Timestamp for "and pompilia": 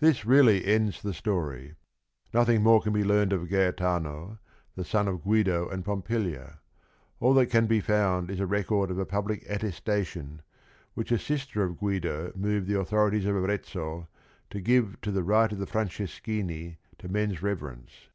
5.68-6.58